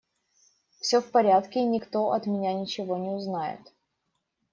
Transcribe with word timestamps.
Все 0.79 0.99
в 0.99 1.11
порядке, 1.11 1.59
и 1.59 1.63
никто 1.63 2.11
от 2.13 2.25
меня 2.25 2.55
ничего 2.55 2.97
не 2.97 3.09
узнает. 3.09 3.59